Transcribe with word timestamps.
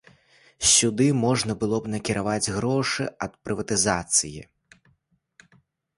Сюды 0.75 1.05
можна 1.25 1.53
было 1.63 1.77
б 1.83 1.93
накіраваць 1.95 2.51
грошы 2.57 3.03
ад 3.27 3.33
прыватызацыі. 3.45 4.41